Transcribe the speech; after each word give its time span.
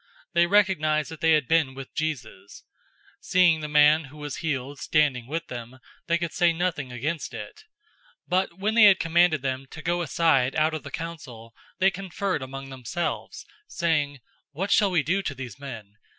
They 0.33 0.47
recognized 0.47 1.11
that 1.11 1.21
they 1.21 1.33
had 1.33 1.47
been 1.47 1.75
with 1.75 1.93
Jesus. 1.93 2.63
004:014 3.17 3.17
Seeing 3.23 3.59
the 3.59 3.67
man 3.67 4.05
who 4.05 4.17
was 4.17 4.37
healed 4.37 4.79
standing 4.79 5.27
with 5.27 5.45
them, 5.45 5.77
they 6.07 6.17
could 6.17 6.33
say 6.33 6.51
nothing 6.53 6.91
against 6.91 7.35
it. 7.35 7.65
004:015 8.27 8.29
But 8.29 8.57
when 8.57 8.73
they 8.73 8.85
had 8.85 8.97
commanded 8.99 9.43
them 9.43 9.67
to 9.69 9.81
go 9.83 10.01
aside 10.01 10.55
out 10.55 10.73
of 10.73 10.81
the 10.81 10.89
council, 10.89 11.53
they 11.77 11.91
conferred 11.91 12.41
among 12.41 12.71
themselves, 12.71 13.45
004:016 13.65 13.65
saying, 13.75 14.19
"What 14.49 14.71
shall 14.71 14.89
we 14.89 15.03
do 15.03 15.21
to 15.21 15.35
these 15.35 15.59
men? 15.59 15.97